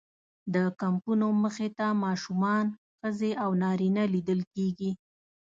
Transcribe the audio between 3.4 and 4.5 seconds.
او نارینه لیدل